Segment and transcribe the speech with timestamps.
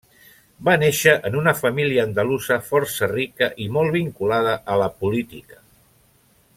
[0.69, 5.63] Va néixer en una família andalusa força rica i molt vinculada a la política.